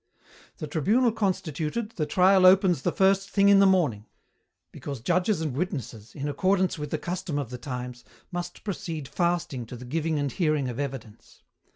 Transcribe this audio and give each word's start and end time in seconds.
"The 0.57 0.65
tribunal 0.65 1.11
constituted, 1.11 1.91
the 1.91 2.07
trial 2.07 2.43
opens 2.47 2.81
the 2.81 2.91
first 2.91 3.29
thing 3.29 3.49
in 3.49 3.59
the 3.59 3.67
morning, 3.67 4.07
because 4.71 4.99
judges 4.99 5.41
and 5.41 5.55
witnesses, 5.55 6.15
in 6.15 6.27
accordance 6.27 6.75
with 6.79 6.89
the 6.89 6.97
custom 6.97 7.37
of 7.37 7.51
the 7.51 7.59
times, 7.59 8.03
must 8.31 8.63
proceed 8.63 9.07
fasting 9.07 9.67
to 9.67 9.75
the 9.75 9.85
giving 9.85 10.17
and 10.17 10.31
hearing 10.31 10.67
of 10.69 10.79
evidence. 10.79 11.43